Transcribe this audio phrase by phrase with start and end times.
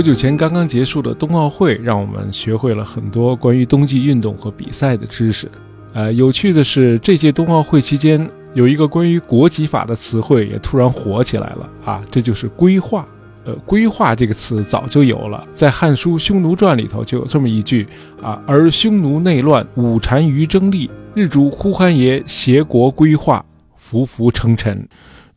[0.00, 5.46] 不久前刚刚结束的冬奥会，让我们学会了很多关于冬季运动和比赛的知识。
[5.92, 13.06] 呃，有趣的是，这届冬奥会期间有一个关于国籍法的词汇也突然火起来了啊，这就是“规划”。
[13.44, 17.86] 呃，“规划”这个词早就有了，在《汉书·匈奴传》里头就有这么一句
[18.22, 23.44] 啊：“而匈奴内乱，五单于争利，日主呼韩邪，挟国规划，
[23.76, 24.88] 浮浮称臣。”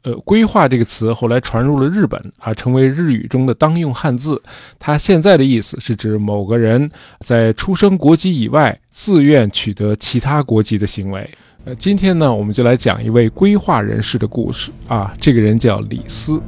[0.03, 4.41] 呃，规划这个词后来传入了日本啊，成为日语中的当用汉字。
[4.77, 6.89] 它现在的意思是指某个人
[7.19, 11.29] 在出生国籍以外自愿取得其他国籍的行为。
[11.65, 16.41] 呃，今天呢，我们就来讲一位规划人士的故事啊，这个人叫李斯。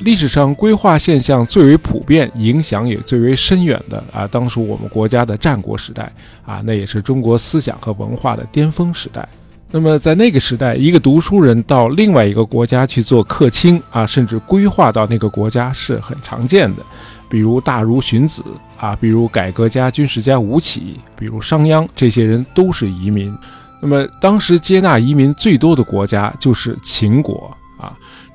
[0.00, 6.10] 历史上规划现象最为普遍、影响也最为深远的啊，当属我们国家的战国时代
[6.44, 9.26] 啊，那也是中国思想和文化的巅峰时代。
[9.70, 16.82] 那么在那个时代，一个读书人到另外一个国家去做客卿啊，甚至规划到那个国家是很常见的。
[17.28, 18.42] 比如大儒荀子
[18.76, 23.32] 啊，比如改革家、军事家吴起，比如商鞅，这些人都是移民。
[23.80, 27.56] 那么当时接纳移民最多的国家就是秦国。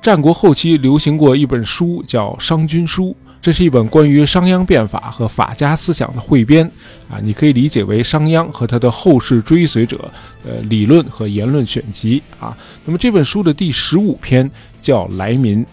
[0.02, 3.06] 战国后期流行过一本书，叫《商君书》，
[3.40, 6.64] 这是一本关于商鞅变法和法家思想的汇编。
[7.10, 10.10] 啊，你可以理解为商鞅和他的后世追随者，
[10.44, 12.22] 呃，理论和言论选集。
[12.38, 14.48] 啊，那么这本书的第十五篇
[14.80, 15.64] 叫《来民》。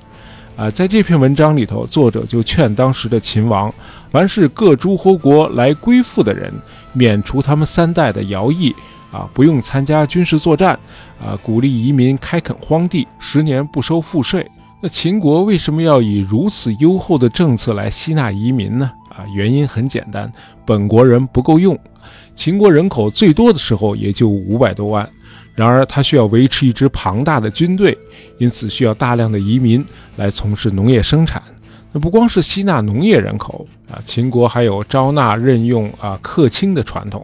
[0.56, 3.74] 啊，在这篇文章里头，作者就劝当时的秦王，
[4.12, 6.52] 凡是各诸侯国来归附的人，
[6.94, 8.74] 免除他们三代的徭役。
[9.14, 10.78] 啊，不用参加军事作战，
[11.23, 14.45] 啊，鼓励移民开垦荒地，十年不收赋税。
[14.81, 18.92] 那秦国为什么要以如此优厚的政策来吸纳移民呢？
[19.09, 20.30] 啊，原因很简单，
[20.66, 21.78] 本国人不够用。
[22.33, 25.08] 秦国人口最多的时候也就五百多万，
[25.53, 27.95] 然而他需要维持一支庞大的军队，
[28.39, 31.42] 因此需要大量的移民来从事农业生产。
[31.92, 37.23] 那不光是吸纳农业人口啊，秦国还有招纳任用啊客卿的传统。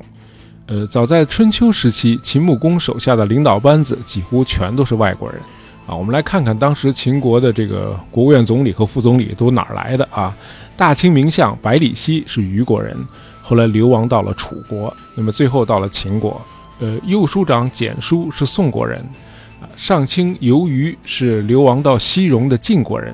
[0.70, 5.42] 呃，早在春秋时期，秦穆公手下的领导班子几乎全都是外国人，
[5.88, 10.32] 啊，我们来看看当时秦国的这个国务院总理和副总理都哪儿来的啊？
[10.78, 12.96] 大清名相百里奚是虞国人，
[13.42, 16.40] 后来流亡到了楚国，那么最后到了秦国。
[16.78, 19.00] 呃，右书长简书是宋国人，
[19.60, 23.12] 啊，上卿游于是流亡到西戎的晋国人，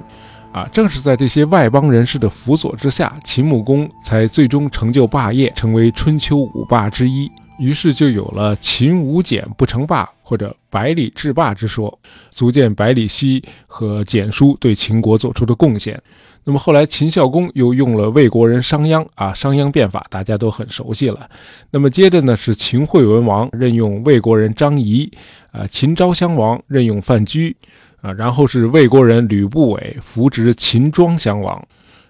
[0.51, 7.31] 啊，正是在这些外邦人士的辅佐之下，秦穆公才最终成就霸业，成为春秋五霸之一。
[7.57, 11.97] 于是就有了秦无简不成霸，或者百里制霸之说，
[12.29, 16.01] 足见百里奚和简书对秦国做出的贡献。
[16.43, 21.29] 那么后来秦孝公又用了魏国人商鞅啊，商鞅变法大家都很熟悉了。
[21.71, 25.11] 那么接着呢是秦惠文王任用魏国人张仪，
[25.51, 27.55] 啊，秦昭襄王任用范雎，
[28.01, 31.67] 啊，然后是魏国人吕不韦扶植秦庄襄王。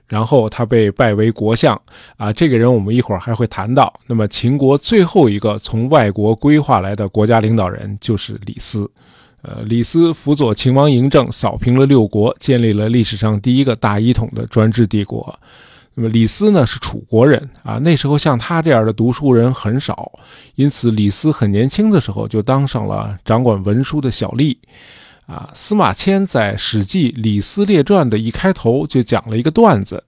[0.08, 1.80] 然后他被拜为国相，
[2.18, 3.92] 啊，这个人我们一会儿还会谈到。
[4.06, 8.90] 那么秦国最后一个从外国规划来的国家领导人就是李斯，
[9.42, 15.38] 呃，李斯辅佐秦王嬴政，扫平了六国，建立了历史上第一个大一统的专制帝国。
[15.96, 20.12] 那么李斯呢是楚国人啊，那时候像他这样的读书人很少，
[20.56, 24.56] 因此李斯很年轻的时候就当上了掌管文书的小吏。
[25.26, 30.04] 啊，司马迁在《史记·李斯列传》的一开头就讲了一个段子，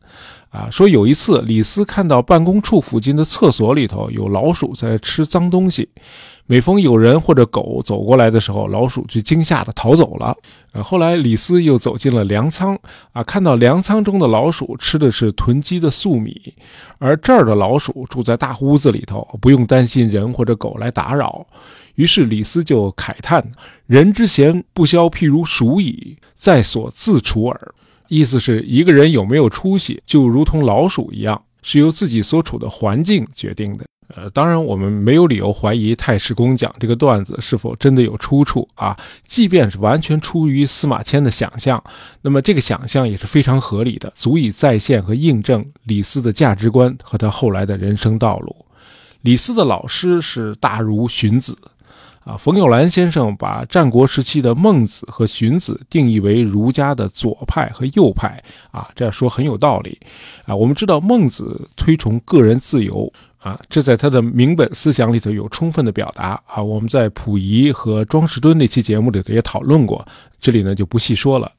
[0.51, 5.89] 啊，说有一次李斯看到办公处附近的厕所里头有老鼠在吃脏东西，
[6.45, 10.37] 每逢有人或者狗走过来的时候，老鼠就惊吓的逃走了。
[10.73, 12.77] 呃，后来李斯又走进了粮仓，
[13.11, 16.53] 啊，看到粮仓中的老鼠吃的是囤积的粟米，
[16.99, 21.47] 而这儿的老鼠住在大屋子里头，不用担心人或者狗来打扰。
[21.97, 23.51] 于是李斯就慨叹
[23.87, 27.73] ：“人之贤不肖，譬如鼠矣，在所自处耳。”
[28.07, 33.83] 意思是一个人有没有出息，就如同老鼠一样，是由自己所处的环境决定的。
[34.15, 38.95] 呃，当然，我们没有理由怀疑太史公讲这个段子是否真的有出处啊。
[39.25, 41.83] 即便是完全出于司马迁的想象，
[42.21, 48.55] 那么这个想象也是非常合理的，足以再现和印证李斯的价值观和他后来的人生道路。
[49.23, 51.57] 李斯的老师是大儒荀子。
[52.27, 59.97] 啊，冯友兰先生把战国时期的孟子和荀子定义为儒家的左派和右派，啊，这样说很有道理。
[60.45, 66.37] 啊，我们知道孟子推崇个人自由，啊，这在他的明本思想里头有充分的表达。
[66.45, 70.05] 啊，我们在溥仪和庄士敦那期节目里头也讨论过，
[70.41, 71.49] 这里呢就不细说了。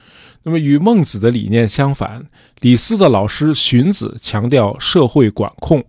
[0.42, 2.22] 那么与孟子的理念相反，
[2.60, 5.82] 李斯的老师荀子强调社会管控，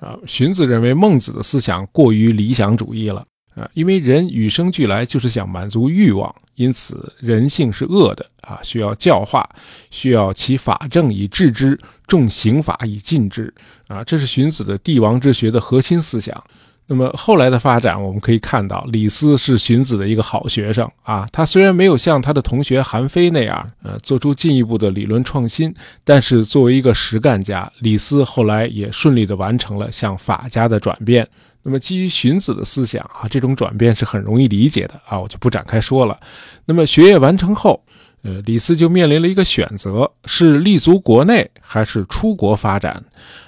[0.00, 3.22] 啊，荀子认为孟子的思想过于理想主义了。
[3.54, 9.48] 啊，因为人与生俱来就是想满足欲望，因此人性是恶的啊，需要教化，
[9.90, 13.52] 需要其法正以治之，重刑法以禁之
[13.88, 16.42] 啊，这是荀子的帝王之学的核心思想。
[16.86, 21.26] 那么后来的发展，我们可以看到，李斯是荀子的一个好学生啊。
[21.30, 25.72] 他虽然没有像他的同学韩非那样，呃，做出进一步的理论创新，
[26.04, 31.26] 但是作为一个实干家，李斯后来也顺利的完成了向法家的转变。
[31.62, 36.18] 那么基于荀子的思想啊，这种转变是很容易理解的啊，我就不展开说了。
[36.64, 37.82] 那么学业完成后，
[38.22, 43.02] 呃，李斯就面临了一个选择：是立足国内，还是出国发展？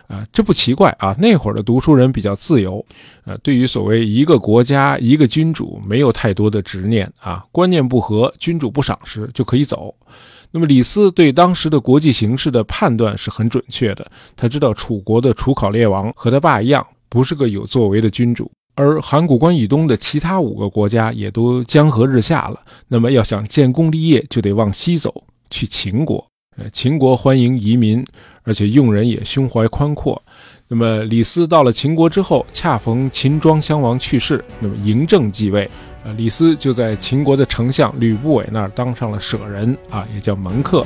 [0.07, 1.17] 啊，这不奇怪啊。
[1.19, 2.85] 那会儿的读书人比较自由，
[3.25, 9.95] 呃，对于所谓一个国家、一个君主没有太多的执念啊，观念不合，君主不赏识就可以走。
[10.51, 18.51] 那么李斯对当时的国际形势的判断是很准确的，他知道楚国的楚考烈王和他爸一样，不是个有作为的君主。
[18.75, 22.59] 而函谷关以东的其他五个国家也都江河日下了，
[22.89, 26.27] 那么要想建功立业，就得往西走，去秦国。
[26.57, 28.05] 呃，秦国欢迎移民，
[28.43, 30.21] 而且用人也胸怀宽阔。
[30.67, 35.71] 那么李斯到了秦国之后，恰逢秦庄襄王去世，那么嬴政继位，
[36.03, 40.85] 呃，李斯就在秦国的丞相吕不韦那儿当上了舍人啊，也叫门客。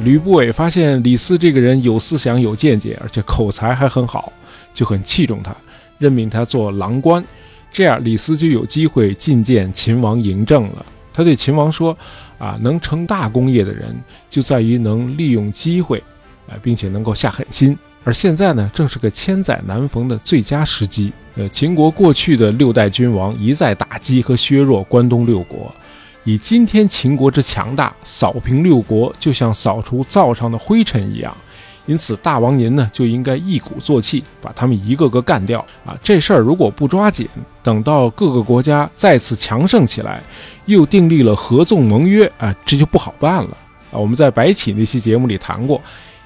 [0.00, 4.32] 吕不韦发现李斯这个人有思想、有见解，而且口才还很好，
[4.72, 5.54] 就很器重他，
[5.98, 7.24] 任命他做郎官。
[7.72, 10.84] 这样，李斯就有机会觐见秦王嬴政了。
[11.12, 11.96] 他对秦王说
[12.38, 13.94] ：“啊，能成大功业的人，
[14.28, 16.02] 就在于能利用机会，
[16.48, 17.76] 啊，并且能够下狠心。
[18.04, 21.12] 而现在呢，正是个千载难逢的最佳时机。
[21.34, 25.74] 呃，秦国过去的六代君王一再打击和削弱关东六国。”
[26.26, 31.34] 以今天秦国之强大，扫平六国就像扫除灶上的灰尘一样，
[31.86, 35.96] 因此大王您呢就应该一鼓作气，把他们一个个干掉啊！
[36.02, 37.28] 这事儿如果不抓紧，
[37.62, 40.20] 等到各个国家再次强盛起来，
[40.64, 43.56] 又订立了合纵盟约啊，这就不好办了
[43.92, 43.94] 啊！
[43.96, 45.80] 我们在白起那期节目里谈过，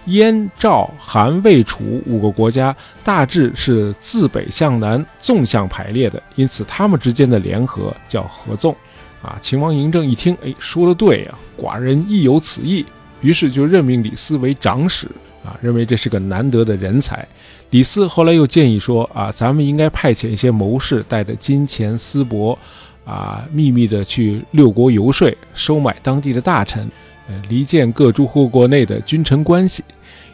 [0.07, 2.75] 燕、赵、韩、魏、楚五个国家
[3.05, 8.75] 大致是自北向南纵向排列的，因此他们之间的联合叫合纵。
[9.23, 12.85] 啊，秦王嬴政一听，哎，说的对呀，寡人亦有此意，
[13.21, 15.07] 于是就任命李斯为长史，
[15.45, 17.27] 啊，认为这是个难得的人才。
[17.69, 22.57] 李斯后来又建议说，啊，咱们应该派遣一些谋士，带着金钱丝帛，
[23.05, 26.83] 啊，秘密的去六国游说，收买当地的大臣，
[27.29, 29.85] 呃，离间各诸侯国内的君臣关系。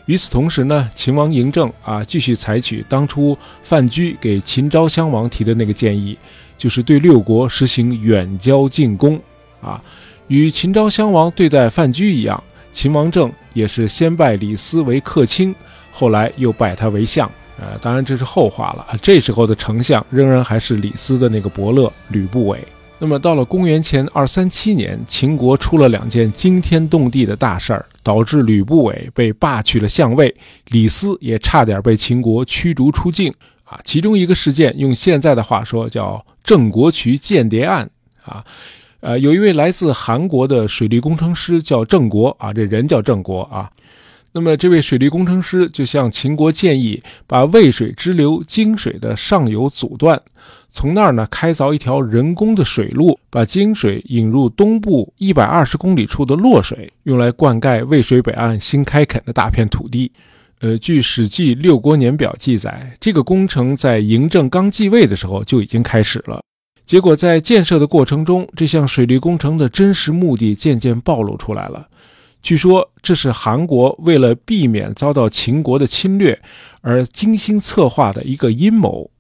[0.07, 6.17] 与此同时呢，秦王嬴政啊，继续采取当初范雎给秦昭襄王提的那个建议。
[6.57, 9.21] 就是对六国实行远交近攻，
[9.61, 9.83] 啊，
[10.29, 12.43] 与秦昭襄王对待范雎一样，
[12.73, 15.55] 秦王政也是先拜李斯为客卿，
[15.91, 18.99] 后来又拜他为相，呃，当然这是后话了。
[19.01, 22.59] 这时候的丞相仍然还是李斯的那个伯乐吕不韦。
[22.99, 30.35] 那么到了公元前二三七年，秦国出了两件惊天动地的大事儿，导致吕不韦被罢去了相位，
[30.69, 33.31] 李斯也差点被秦国驱逐出境。
[33.67, 37.91] 啊，其中一个事件，用现在的话说叫“郑国渠间谍案”
[38.25, 38.45] 啊，
[39.01, 43.71] 呃，有一位来自韩国的水利工程师叫郑国啊，这人叫郑国啊。
[44.33, 50.21] 那么这位水利工程师就向秦国建议，把渭水支流泾水的上游阻断，
[50.71, 60.13] 从那儿呢开凿一条人工的水路，把泾水引入东部一百二十公里处的洛水，用来灌溉渭水北岸新开垦的大片土地。
[60.61, 66.41] 呃，据《史记·六国年表》记载，这个工程在嬴政刚继位的时候就已经开始了。
[66.87, 71.87] 结果在建设的过程中，这项水利工程的真实目的渐渐暴露出来了。
[72.43, 76.41] 据说这是韩国为了避免遭到秦国的侵略
[76.81, 79.11] 而精心策划的一个阴谋。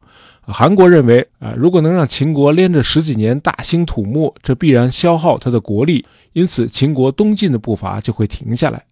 [0.40, 8.84] 韩国认为，啊，如果能让秦国连着十几年大兴土木，这必然消耗他的国力，因此秦国东进的步伐就会停下来。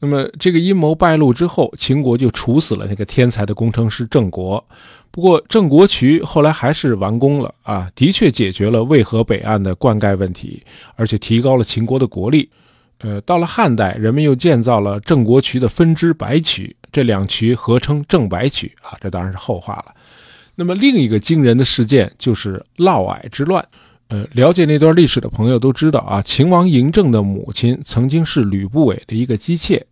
[0.00, 4.64] 那么这个阴谋败露之后，秦国就处死了那个天才的工程师郑国。
[5.10, 10.62] 不过郑国渠后来还是完工了啊，的确解决了渭河北岸的灌溉问题，
[10.96, 12.48] 而且提高了秦国的国力。
[13.00, 19.94] 呃，到了汉代，人们又建造了郑国渠的分支白渠，这两渠合称郑白渠啊，这当然是后话了。
[20.54, 23.66] 那么另一个惊人的事件就是嫪毐之乱。
[24.08, 29.86] 呃，了解那段历史的朋友都知道啊，秦王嬴政的母亲曾经是吕不韦的一个姬妾，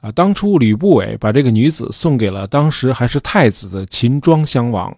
[0.00, 4.96] 啊，当初吕不韦把这个女子送给了当时还是太子的秦庄襄王，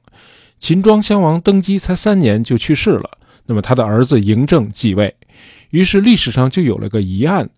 [0.59, 3.11] 秦庄襄王登基才三年就去世了，
[3.47, 5.15] 那么他的儿子嬴政继位，
[5.71, 7.49] 于是历史上就有了个疑案：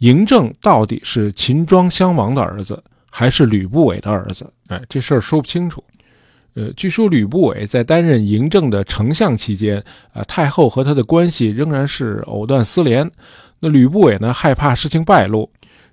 [0.00, 4.50] 嬴政到底是秦庄襄王的儿子，还是吕不韦的儿子？
[4.68, 5.84] 哎，这事儿说不清楚。
[6.54, 13.08] 呃，据说吕不韦在担任嬴政的丞相期间，啊，太后和他的关系仍然是藕断丝连。
[13.60, 15.48] 那吕不韦呢，害怕事情败露，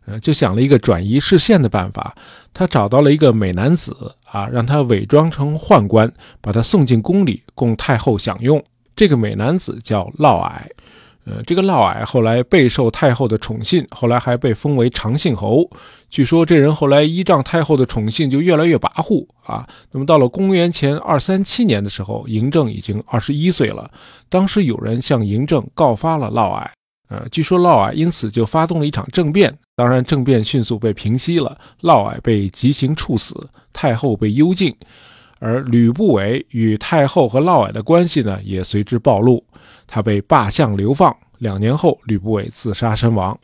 [0.06, 2.16] 呃，就想了一个转移视线的办法。
[2.54, 3.96] 他找到了一个美男子，
[4.32, 8.64] 啊，让他伪装成宦官，把他送进宫里，供太后享用。
[8.96, 10.52] 这个美男子叫嫪毐。
[11.26, 15.68] 呃，这个嫪毐后来备受太后的宠信，后来还被封为长信侯。
[16.08, 19.68] 据说这人后来依仗太后的宠信，就越来越跋扈啊。
[19.92, 23.90] 那么到了公元前二三七年的时候，嬴政已经二十一岁了。
[24.30, 26.70] 当时有人向嬴政告发了嫪毐，
[27.08, 29.56] 呃，据说嫪毐因此就发动了一场政变。
[29.76, 33.36] 当然，政变迅速被平息了，嫪毐被极刑处死，
[33.74, 34.76] 太后被幽禁。
[35.40, 39.44] 而吕不韦与太后和嫪毐的关系呢，也随之暴露。
[39.86, 43.38] 他被罢相流放，两年后，吕不韦自杀身亡。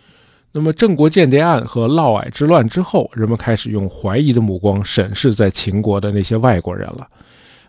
[0.53, 7.07] 那么，郑国间谍案和嫪毐之乱之后，人们开始用怀疑的目光审视在秦国的那些外国人了。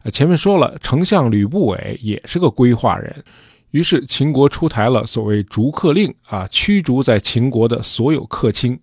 [0.05, 3.15] 呃，前面说了，丞相吕不韦也是个规划人，
[3.73, 8.79] 于是秦国出台了所谓逐客令啊，驱逐在秦国的所有客卿。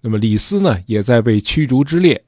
[0.00, 2.20] 那么，李斯呢，也在被驱逐之列。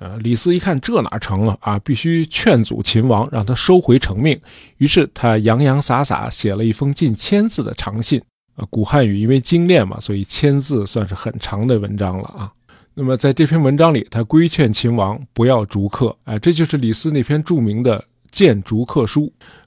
[0.00, 4.38] 呃，李斯一看这哪成了啊，必须劝阻秦王，让他收回成命。
[4.78, 8.20] 于是他洋洋洒洒写了一封近千字的长信。
[8.56, 12.52] 啊，古汉语因为精炼嘛，所以千字算是很长的文章了啊。
[12.94, 16.14] 那么在这篇文章里，他规劝秦王不要逐客。
[16.24, 17.98] 哎，这就是李斯那篇著名的
[18.32, 19.22] 《谏逐客书》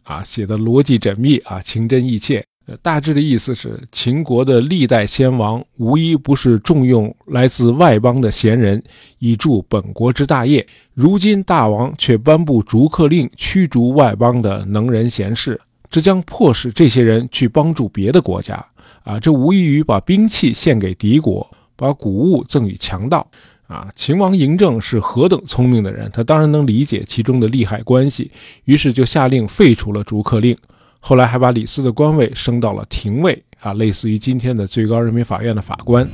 [0.05, 2.45] 啊，写的逻辑缜密啊，情真意切。
[2.81, 8.81] 大致的意思是，秦国的历代先王无一不是重用来自外邦的贤人，
[9.19, 10.65] 以助本国之大业。
[10.95, 18.65] 如今大王却颁布逐客令，驱逐外邦的能人贤士，这将迫使这些人去帮助别的国家。
[19.03, 23.27] 啊，这无异于把兵器献给敌国，把谷物赠与强盗。
[23.67, 28.29] 啊，秦王嬴政是何等聪明的人，他当然能理解其中的利害关系，
[28.65, 30.55] 于是就下令废除了逐客令。
[30.99, 36.07] 后来还把李斯的官位升到了廷尉啊，类似于今天的最高人民法院的法官。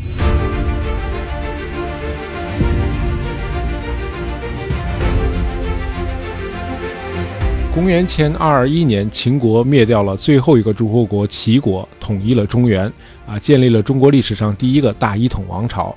[7.74, 12.91] 公元前二二一年，秦国灭掉了最后一个诸侯国齐国，统一了中原
[13.25, 15.93] 啊，建立了中国历史上第一个大一统王朝。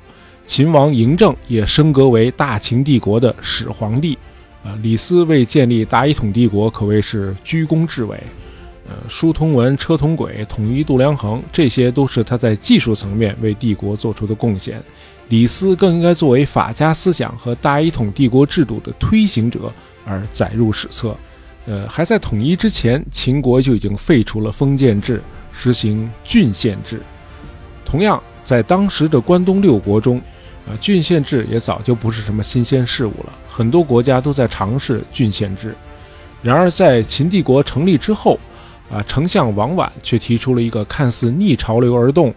[0.46, 4.18] 秦王嬴政也升格为大秦帝国的始皇帝
[4.62, 4.78] 啊。
[4.82, 8.22] 李斯为建立大一统帝国可谓是居功至伟。
[8.86, 14.82] 呃，书通文，车同轨，统一度量衡，这些都是他在技术层面为帝国做出的贡献。
[15.30, 19.72] 李斯更应该作为法家思想和大一统帝国制度的推行者
[20.04, 21.16] 而载入史册。
[21.64, 27.00] 呃，还在统一之前，秦国就已经废除了封建制，实行郡县制。
[27.86, 30.20] 同样，在当时的关东六国中，
[30.66, 35.74] 啊，郡县制也早就不是什么新鲜事物了，很多国家都在尝试郡县制。
[36.42, 38.38] 然而，在秦帝国成立之后，
[38.90, 42.34] 啊，丞相王绾却提出了一个看似逆潮流而动，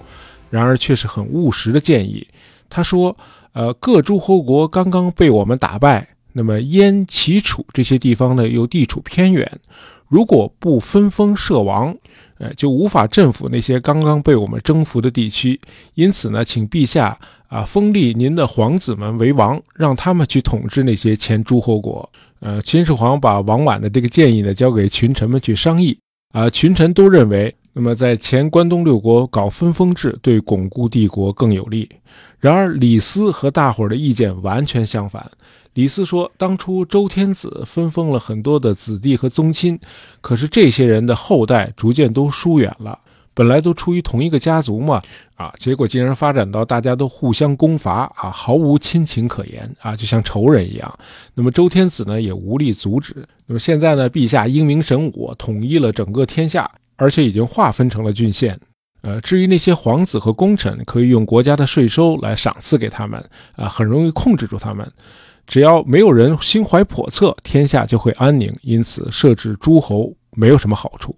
[0.50, 2.26] 然而却是很务实的建议。
[2.70, 3.16] 他说
[3.54, 9.60] ：“呃，各诸侯国刚刚被我们打败，那么燕、齐、楚这些地方呢又地处偏远，
[10.08, 11.96] 如果不分封设王，
[12.38, 15.60] 呃，就无法镇抚那些刚刚被我们征服的地区。
[15.96, 17.18] 因此呢，请陛下
[17.48, 25.98] 啊，封立您的皇子们为王，让他们去统治那些前诸侯国。”呃，秦始皇把王婉的这个建议呢，交给群臣们去商议。
[26.34, 31.88] 啊，群臣都认为，那么在前关东六国搞分封制，对巩固帝国更有利。
[32.40, 35.30] 然而，李斯和大伙儿的意见完全相反。
[35.76, 39.80] 李斯说，当初周天子分封了很多的子弟和宗亲，
[40.22, 42.98] 可是这些人的后代逐渐都疏远了。
[43.36, 45.00] 本来都出于同一个家族嘛，
[45.36, 50.92] 啊，结果竟然发展到大家都互相攻伐啊，毫无亲情可言啊，就像仇人一样。
[51.36, 53.24] 那么周天子呢也无力阻止。
[53.46, 58.54] 那么现在呢，陛下英明神武，统一了整个天下，而且已经划分成了郡县。
[59.02, 63.24] 呃，至于那些皇子和功臣，可以用国家的税收来赏赐给他们
[63.56, 64.92] 啊，很容易控制住他们。
[65.46, 68.54] 只要没有人心怀叵测，天下就会安宁。
[68.64, 71.16] 因此，设置诸侯没有什么好处。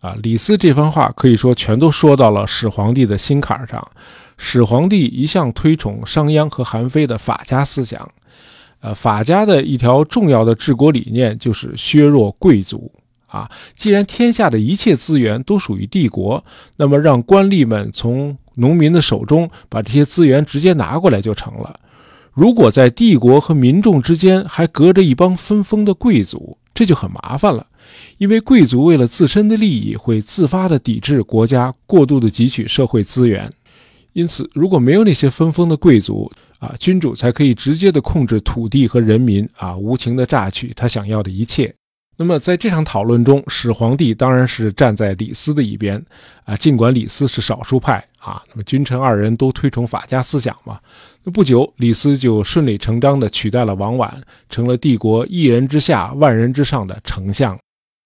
[0.00, 3.86] 啊，李斯这番话可以说全都说到了始皇帝的心坎上。
[4.36, 8.08] 始皇帝一向推崇商鞅和韩非的法家思想，
[8.80, 12.90] 呃，法家的一条重要的治国理念就是削弱贵族。
[13.28, 16.42] 啊，既然天下的一切资源都属于帝国，
[16.76, 21.78] 那么让官吏们从农民的手中把这些资源直接拿过来就成了。
[22.32, 27.66] 如果在帝国和民众之间还隔着一帮分封的贵族，这就很麻烦了。
[28.18, 33.50] 因为贵族为了自身的利益，会自发的抵制国家过度的汲取社会资源，
[34.12, 41.74] 因此，如果没有那些分封的贵族啊，君主才可以直接的控制土地和人民啊，无情的榨取他想要的一切。
[42.20, 46.04] 那么，在这场讨论中，始皇帝当然是站在李斯的一边
[46.42, 48.42] 啊，尽管李斯是少数派啊。
[48.50, 50.80] 那么，君臣二人都推崇法家思想嘛。
[51.22, 54.12] 那不久，李斯就顺理成章地取代了王绾，
[54.50, 57.56] 成了帝国一人之下、万人之上的丞相。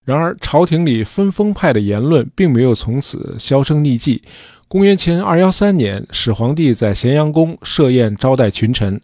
[0.05, 4.23] 然而，朝廷里分封派的言论并没有从此销声匿迹。
[4.69, 9.01] 公元前二幺三年，始皇帝在咸阳宫设宴招待群臣。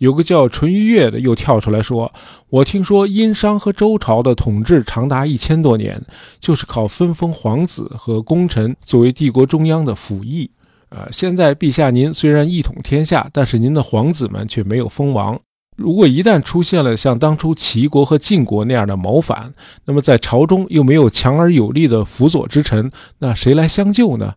[0.00, 2.10] 有个叫淳于越的又跳出来说
[2.48, 6.02] ：“我听说殷商和周朝的统治长达一千多年，
[6.40, 10.50] 就是靠分封皇子和功臣作为帝国中央的辅翼。
[10.88, 15.38] 呃，现在陛下您虽然一统天下，但是您的皇子们却没有封王。
[15.76, 19.52] 如果一旦出现了像当初齐国和晋国那样的谋反，
[19.84, 24.32] 那么在朝中又没有强而有力的辅佐之臣，那谁来相救呢？”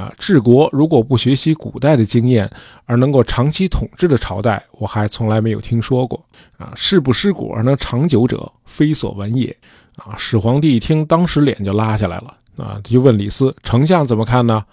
[0.00, 2.50] 啊，治国如果不学习古代的经验
[2.86, 6.24] 而能够长期统治的朝代，我还从来没有听说过。
[6.56, 9.54] 啊，事不失古而能长久者，非所闻也。
[9.96, 12.34] 啊，始皇帝一听，当时脸就拉下来了。
[12.56, 14.64] 啊，就问李斯：“丞相怎么看呢？”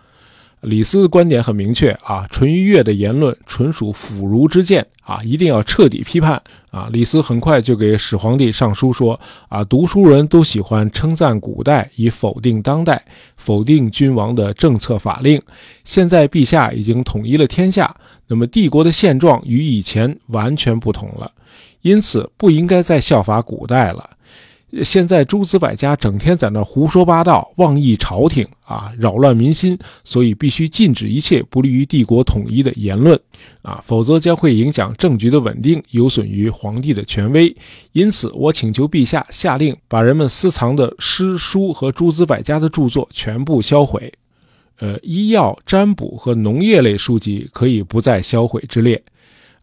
[0.62, 6.90] 李斯的观点很明确啊，淳于越的言论纯属腐儒之见啊，一定要彻底批判啊。
[6.92, 9.18] 李斯很快就给始皇帝上书说
[9.50, 15.40] 啊，读书人都喜欢称赞古代，以否定当代，否定君王的政策法令。
[15.84, 17.96] 现在陛下已经统一了天下，
[18.26, 21.32] 那么帝国的现状与以前完全不同了，
[21.82, 24.10] 因此不应该再效法古代了。
[24.84, 33.18] 现在诸子百家整天在那胡说八道，妄议朝廷啊，扰乱民心，所以必须禁止一切不利于帝国统一的言论
[33.62, 37.56] 啊，否则将会影响政局的稳定，有损于皇帝的权威。
[37.94, 44.12] 因此，我请求陛下下令把人们私藏的诗书和诸子百家的著作全部销毁，
[44.80, 49.02] 呃，医药、占卜和农业类书籍可以不在销毁之列。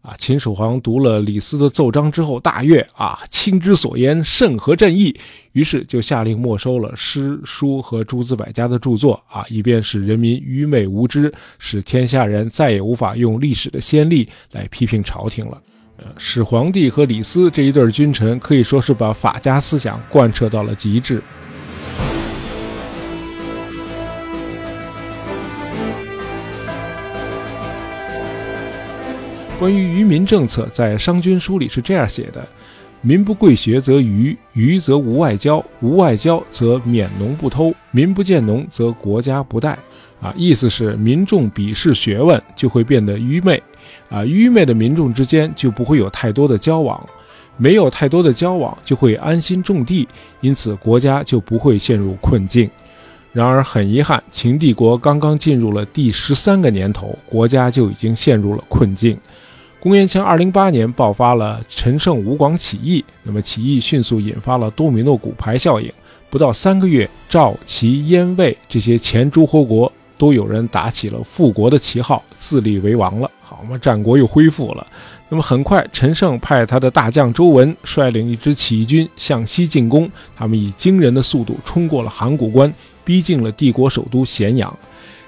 [0.05, 5.15] 啊，秦始皇读了李斯的奏章之后大悦啊，卿之所言甚合朕意，
[5.53, 15.59] 于是就下令没收了诗书和诸子百家的著作啊，以便使人民愚昧无知，使天下人再也无法用历史的先例来批评朝廷了。
[15.97, 21.19] 呃，始皇帝和李斯这一对君臣可以说是把法家思想贯彻到了极致。
[29.57, 32.45] 关于愚民政策，在《商君书》里是这样写的
[33.01, 39.73] ：“民不贵学则愚，愚则无外交，无外交则免农不偷，民不见农则国家不殆。”
[40.21, 43.57] 啊，意思是民众鄙视学问，就会变得愚昧；
[44.09, 47.01] 啊，愚昧的民众之间就不会有太多的交往，
[47.55, 50.05] 没有太多的交往，就会安心种地，
[50.41, 52.69] 因此国家就不会陷入困境。
[53.31, 59.17] 然而很遗憾，秦帝国刚刚进入了第十三个年头，国家就已经陷入了困境。
[59.85, 65.93] 公元前二零八年爆发了陈胜吴广起义，那么起义迅速引发了多米诺骨牌效应。
[66.27, 73.29] 不到三个月，赵、齐、燕、魏这些前诸侯国都有人打起了复国的旗号，自立为王了。
[73.39, 74.87] 好嘛，战国又恢复了。
[75.29, 84.75] 那么很快，陈胜派他的大将周文率领一支起义军向西进攻，他们以惊人的速度冲过了函谷关，逼近了帝国首都咸阳。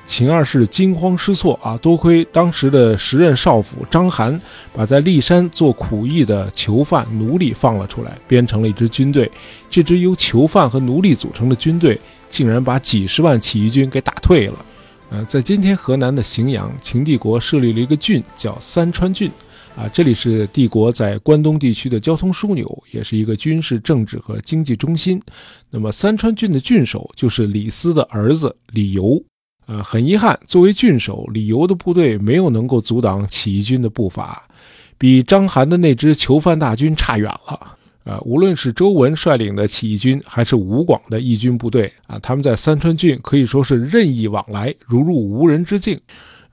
[0.07, 1.77] 秦二世惊慌失措啊！
[1.77, 4.39] 多亏当时的时任少府章邯
[4.73, 9.29] 把在骊山做苦役的囚犯奴隶放了出来，编成了一支军队。
[9.69, 14.65] 这支由囚犯和奴隶组成的军队，竟然把几十万起义军给打退了。
[15.09, 19.29] 呃，在今天河南的荥阳，秦帝国设立了一个郡，叫三川郡。
[19.75, 25.21] 啊，这里是帝国在关东地区的交通枢纽，也是一个军事、政治和经济中心。
[25.69, 29.21] 那么，三川郡的郡守就是李斯的儿子李由。
[29.67, 34.47] 呃，很遗憾，作为郡守，李由的部队没有能够阻挡起义军的步伐，
[34.97, 37.75] 比章邯的那支囚犯大军差远了。
[38.05, 45.99] 啊，无论是周文率领的起义军，还是吴广的义军部队，啊，他们在三川郡可以说是任意往来，如入无人之境。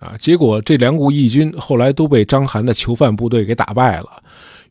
[0.01, 4.21] 啊，结果这两股义军后来都被章邯的囚犯部队给打败了，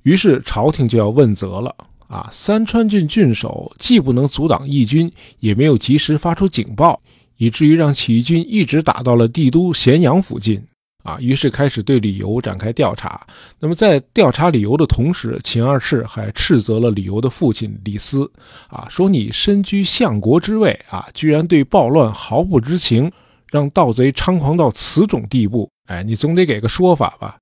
[0.01, 1.73] 于是朝廷就要问责了。
[2.09, 6.99] 啊，三川郡郡守既不能阻挡义军，也没有及时发出警报。
[7.43, 10.63] 以至于让起义军一直打到了帝都咸阳附近，
[11.03, 13.19] 啊，于是开始对李由展开调查。
[13.59, 18.31] 那么在调查李由的同时，秦二世还斥责了李由的父亲李斯，
[18.69, 23.11] 啊，说你身居相国之位，啊，居然对暴乱毫不知情，
[23.51, 27.35] 让盗贼猖狂到此种地步，哎，你总得给个说法吧。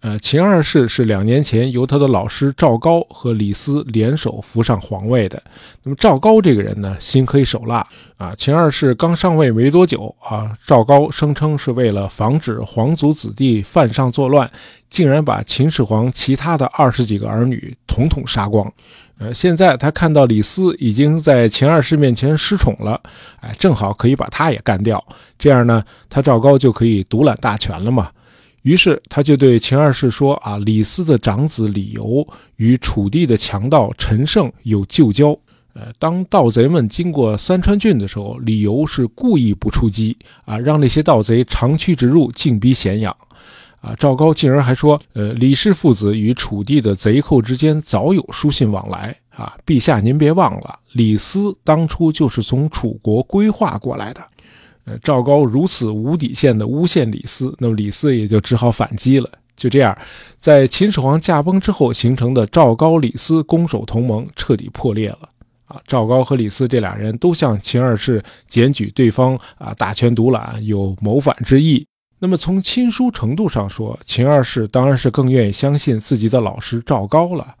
[0.00, 5.42] 呃，秦二世是两年前由他的老师赵高和李斯联手扶上皇位的。
[5.82, 7.84] 那么赵高这个人呢，心黑手辣
[8.16, 8.32] 啊。
[8.36, 14.48] 秦二世刚上位没多久啊，赵高声称是为了防止皇族子弟犯上作乱，
[14.88, 18.70] 竟然把秦始皇其他的二十几个儿女统统杀光。
[19.18, 23.00] 呃，现在他看到李斯已经在秦二世面前失宠了，
[23.40, 25.02] 哎，正好可以把他也干掉，
[25.38, 28.10] 这样呢，他赵高就可以独揽大权了嘛。
[28.66, 32.26] 于是他就对秦二世说：“啊，李斯的长子李由
[32.56, 35.38] 与楚地的强盗陈胜有旧交。
[35.72, 43.16] 呃，当盗贼们经过三川郡的时候，李由是故意不出击，啊，让那些盗贼长驱直入，进逼咸阳。
[43.80, 49.16] 啊，赵高进而还说：，呃，李氏父子与楚地的贼寇之间早有书信往来。
[49.30, 54.20] 啊，陛下您别忘了，李斯当初就是从楚国规划过来的。”
[54.86, 59.28] 呃，赵高如此无底线的诬陷李斯，那么李斯也就只好反击了。
[59.56, 59.96] 就这样，
[60.38, 65.28] 在秦始皇驾崩之后形成的赵高李斯攻守同盟彻底破裂了。
[65.64, 71.84] 啊，赵高和李斯这俩人都向秦二世检举对方啊大权独揽，有谋反之意。
[72.20, 77.54] 那么从亲疏程度上说，秦二世当然是更愿意相信自己的老师赵高了。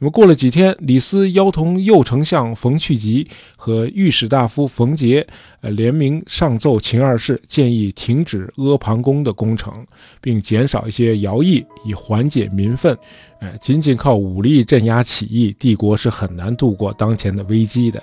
[0.00, 5.26] 那么过了几天，李斯邀同右丞相冯去疾和御史大夫冯杰，
[5.60, 9.74] 呃，联名上奏秦二世，建议停止阿房宫的工程，
[10.20, 12.96] 并减少一些徭役，以缓解民愤。
[13.40, 18.00] 哎，仅仅靠武力镇压起义，帝国是很难度过当前的危机的。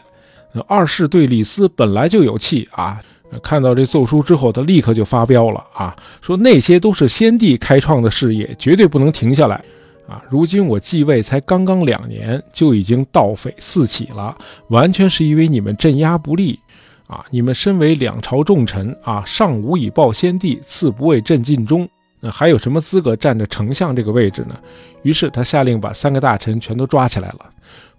[0.68, 3.00] 二世对李斯本来就有气啊，
[3.42, 9.64] 看到这奏书之后，他立刻就发飙了啊，说那些都是先帝开创的事业，绝对不能停下来。
[10.08, 14.38] 啊，如今我继位才刚刚两年，就已经盗匪四起了，
[14.70, 16.60] 完全是因为你们镇压不力。
[17.08, 21.88] 啊，你们身为两朝重臣啊，上无以报先帝，次不为朕尽忠，
[22.20, 24.56] 那还有什么资格占着丞相这个位置呢？
[25.04, 27.50] 于是他下令把三个大臣全都抓起来了。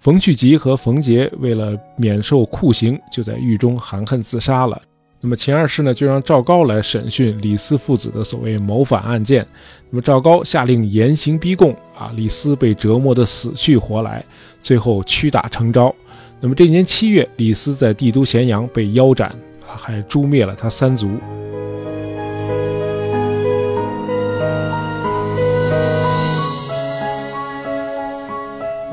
[0.01, 4.83] 冯去疾和冯杰为了免受酷刑，就在狱中含恨自杀了。
[5.21, 9.45] 那么秦二世呢，就让赵高来审讯李斯父子的所谓谋反案件。
[9.91, 14.25] 那么赵高下令严刑逼供，啊，李斯被折磨得死去活来，
[14.61, 15.93] 最后屈打成招。
[16.39, 19.29] 那么这年七月，李斯在帝都咸阳被腰斩，
[19.67, 21.09] 啊，还诛灭了他三族。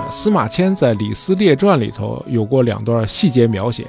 [0.09, 3.87] 司马迁在《李斯列传》里头有过两段细节描写。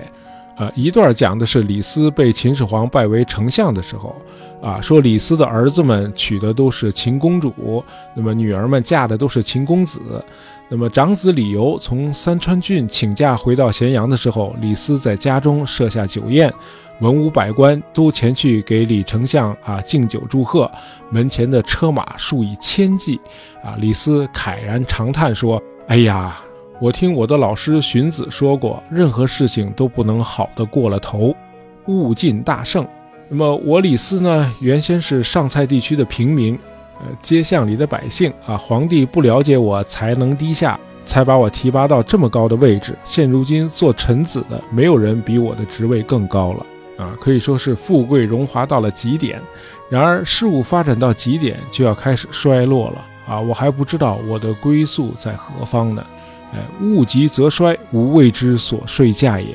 [0.56, 4.14] 呃，一段讲的是李斯被秦始皇拜为丞相的时候，
[4.62, 7.82] 啊，说李斯的儿子们娶的都是秦公主，
[8.14, 10.00] 那么女儿们嫁的都是秦公子。
[10.68, 16.52] 那么长子李由从三川郡请假回到咸阳的时候，李斯在家中设下酒宴，
[17.00, 20.70] 文武百官都前去给李丞相啊敬酒祝贺，
[21.10, 23.20] 门前的车马数以千计，
[23.62, 26.40] 啊，李斯慨然长叹说：“哎呀。”
[26.80, 31.34] 我听我的老师荀子说过，任何事情都不能好的过了头，
[31.86, 32.86] 物尽大盛。
[33.28, 36.58] 那么我李斯呢，原先是上蔡地区的平民，
[36.98, 42.98] 呃，街巷里的百姓啊，皇帝不了解我才能低下，才把我提拔到这么高的位置。
[43.04, 46.66] 现如今做臣子的，没有人比我的职位更高了
[46.98, 49.40] 啊，可以说是富贵荣华到了极点。
[49.88, 56.04] 然而事物发展到极点，就要开始衰落了啊，我还不知道我的归宿在何方呢。
[56.54, 59.48] 哎物极则衰，无谓之所睡驾也。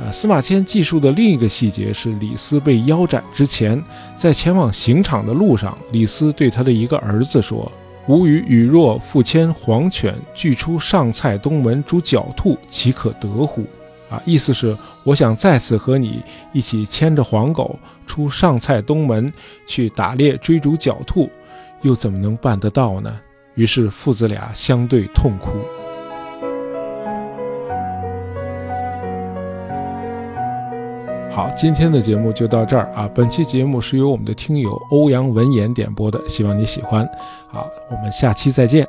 [0.00, 3.80] 啊，司马迁记述的另一个细节是，李斯被腰斩之前，
[4.16, 7.70] 在前往刑场的路上，李斯对他的一个儿子说
[8.08, 13.64] ：“吾与与若复牵黄犬，俱出上蔡东门逐狡兔，岂可得乎？”
[14.10, 16.20] 啊，意思是我想再次和你
[16.52, 19.32] 一起牵着黄狗出上蔡东门
[19.66, 21.30] 去打猎追逐狡兔，
[21.82, 23.20] 又怎么能办得到呢？
[23.54, 25.50] 于是父子俩相对痛哭。
[31.34, 33.08] 好，今天的节目就到这儿啊！
[33.14, 37.08] 本期节目是由我们的听友欧阳文言点播的，希望你喜欢。
[37.48, 38.86] 好，我们下期再见。